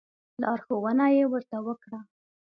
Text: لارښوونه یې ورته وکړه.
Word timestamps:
لارښوونه 0.41 1.05
یې 1.15 1.23
ورته 1.31 1.57
وکړه. 1.65 1.99